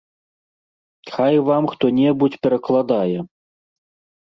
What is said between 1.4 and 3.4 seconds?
вам хто-небудзь перакладае.